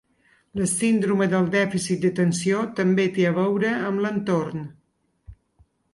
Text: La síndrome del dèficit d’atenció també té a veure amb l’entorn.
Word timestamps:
La 0.59 0.67
síndrome 0.69 1.27
del 1.33 1.51
dèficit 1.57 2.01
d’atenció 2.05 2.63
també 2.81 3.07
té 3.19 3.27
a 3.33 3.35
veure 3.39 3.75
amb 3.91 4.05
l’entorn. 4.07 4.65